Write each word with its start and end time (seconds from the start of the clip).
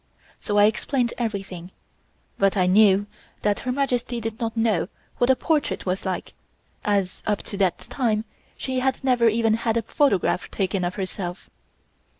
So 0.39 0.57
I 0.57 0.63
explained 0.65 1.13
everything, 1.19 1.69
but 2.39 2.57
I 2.57 2.65
knew 2.65 3.05
that 3.43 3.59
Her 3.59 3.71
Majesty 3.71 4.19
did 4.19 4.39
not 4.39 4.57
know 4.57 4.87
what 5.19 5.29
a 5.29 5.35
portrait 5.35 5.85
was 5.85 6.05
like, 6.07 6.33
as, 6.83 7.21
up 7.27 7.43
to 7.43 7.57
that 7.57 7.77
time 7.77 8.25
she 8.57 8.79
had 8.79 9.03
never 9.03 9.29
even 9.29 9.53
had 9.53 9.77
a 9.77 9.83
photograph 9.83 10.49
taken 10.49 10.83
of 10.83 10.95
herself. 10.95 11.51